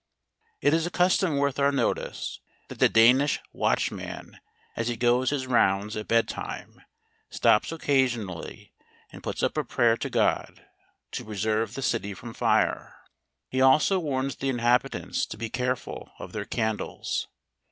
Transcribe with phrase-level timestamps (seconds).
[0.61, 4.39] It is a custom worth our notice, that the Da¬ nish watchman,
[4.75, 6.81] as he goes his rounds at bed¬ time,
[7.29, 8.73] stops occasionally,
[9.11, 10.65] and puts up a prayer to God,
[11.11, 12.97] to preserve the city from fire.
[13.47, 17.27] He also warns the inhabitants to be careful of their can¬ dles.